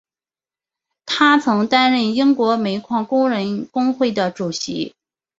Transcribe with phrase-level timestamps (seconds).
[1.05, 4.95] 他曾经担任英国煤矿工人工会的主席。